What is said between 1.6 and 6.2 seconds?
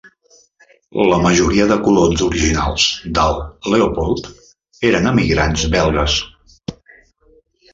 de colons originals del Leopold eren emigrants belgues.